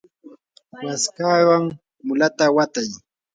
[0.85, 1.63] waskawan
[2.05, 2.87] mulata watay.